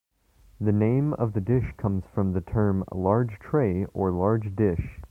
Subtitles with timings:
[0.59, 4.99] The name of the dish comes from the term "large tray" or "large dish".